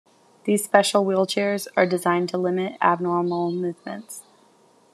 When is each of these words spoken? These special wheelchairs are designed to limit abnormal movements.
These 0.45 0.63
special 0.63 1.05
wheelchairs 1.05 1.67
are 1.77 1.85
designed 1.85 2.29
to 2.29 2.39
limit 2.39 2.75
abnormal 2.81 3.51
movements. 3.51 4.23